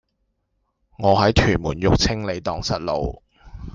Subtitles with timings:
[0.97, 3.21] 我喺屯門育青里盪失路